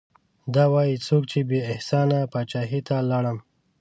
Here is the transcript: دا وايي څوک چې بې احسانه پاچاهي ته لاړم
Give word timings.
دا 0.53 0.63
وايي 0.73 0.95
څوک 1.07 1.23
چې 1.31 1.39
بې 1.49 1.59
احسانه 1.71 2.19
پاچاهي 2.33 2.81
ته 2.87 2.95
لاړم 3.09 3.37